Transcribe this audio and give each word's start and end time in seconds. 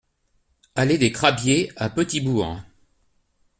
Allée 0.73 0.97
des 0.97 1.11
Crabiers 1.11 1.71
à 1.75 1.87
Petit-Bourg 1.87 2.59